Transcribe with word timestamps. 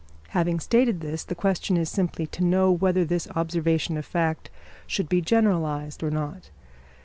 Having 0.29 0.61
stated 0.61 0.99
this, 1.01 1.23
the 1.23 1.35
question 1.35 1.77
is 1.77 1.87
simply 1.87 2.25
to 2.25 2.43
know 2.43 2.71
whether 2.71 3.05
this 3.05 3.27
observation 3.35 3.97
of 3.97 4.03
fact 4.03 4.49
should 4.87 5.07
be 5.07 5.21
generalised 5.21 6.01
or 6.01 6.09
not. 6.09 6.49